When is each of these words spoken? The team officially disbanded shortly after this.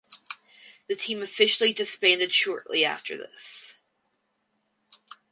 The 0.87 0.95
team 0.95 1.21
officially 1.21 1.73
disbanded 1.73 2.33
shortly 2.33 2.83
after 2.83 3.15
this. 3.15 3.75